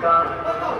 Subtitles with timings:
[0.00, 0.79] God.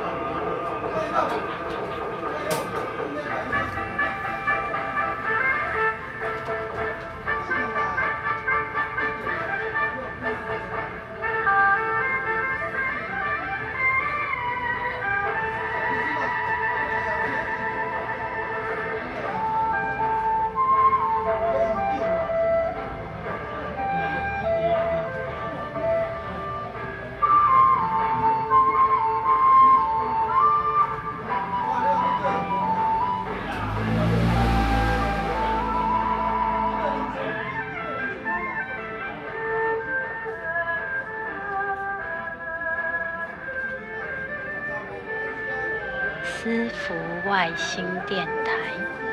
[46.24, 46.94] 私服
[47.28, 49.09] 外星电台。